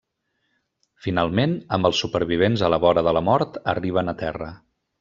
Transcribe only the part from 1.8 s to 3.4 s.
els supervivents a la vora de la